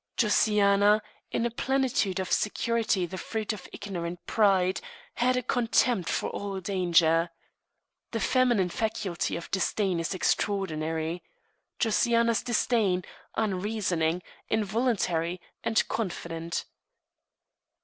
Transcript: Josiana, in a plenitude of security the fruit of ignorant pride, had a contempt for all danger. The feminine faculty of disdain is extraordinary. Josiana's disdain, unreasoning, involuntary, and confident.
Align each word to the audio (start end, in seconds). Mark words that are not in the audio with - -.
Josiana, 0.17 0.99
in 1.29 1.45
a 1.45 1.51
plenitude 1.51 2.19
of 2.19 2.31
security 2.31 3.05
the 3.05 3.19
fruit 3.19 3.53
of 3.53 3.69
ignorant 3.71 4.25
pride, 4.25 4.81
had 5.13 5.37
a 5.37 5.43
contempt 5.43 6.09
for 6.09 6.31
all 6.31 6.59
danger. 6.59 7.29
The 8.09 8.19
feminine 8.19 8.69
faculty 8.69 9.35
of 9.35 9.51
disdain 9.51 9.99
is 9.99 10.15
extraordinary. 10.15 11.21
Josiana's 11.77 12.41
disdain, 12.41 13.03
unreasoning, 13.35 14.23
involuntary, 14.49 15.39
and 15.63 15.87
confident. 15.87 16.65